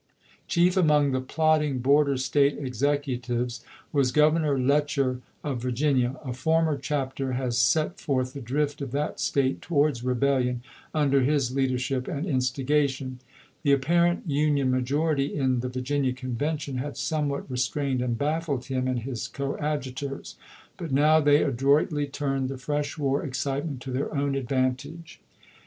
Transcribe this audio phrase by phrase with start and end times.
[0.47, 3.63] Chief among the plotting border State execu tives
[3.93, 6.19] was Governor Letcher of Virginia.
[6.25, 11.21] A former chapter has set forth the drift of that State to wards rebellion under
[11.21, 13.19] his leadership and instiga tion.
[13.61, 19.01] The apparent Union majority in the Virginia Convention had somewhat restrained and baffled him and
[19.01, 20.35] his coadjutors;
[20.77, 25.21] but now they adroitly turned the fresh war excitement to their own ad vantage.